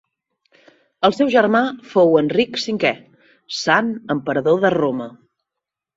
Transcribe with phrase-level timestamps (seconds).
[1.09, 2.93] El seu germà fou Enric V,
[3.59, 5.13] sant emperador de Roma.